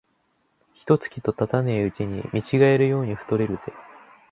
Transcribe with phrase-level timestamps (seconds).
[0.73, 3.65] 一と月とたたねえうちに見違えるように太れるぜ